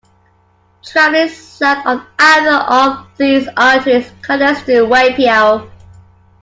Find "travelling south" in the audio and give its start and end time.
0.83-1.85